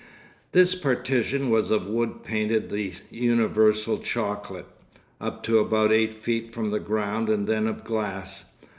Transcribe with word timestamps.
This 0.51 0.73
partition 0.73 1.51
was 1.51 1.69
of 1.69 1.85
wood 1.85 2.23
painted 2.23 2.69
the 2.71 2.93
universal 3.11 3.99
chocolate, 3.99 4.65
up 5.19 5.43
to 5.43 5.59
about 5.59 5.93
eight 5.93 6.15
feet 6.23 6.55
from 6.55 6.71
the 6.71 6.79
ground, 6.79 7.29
and 7.29 7.45
then 7.45 7.67
of 7.67 7.83
glass. 7.83 8.45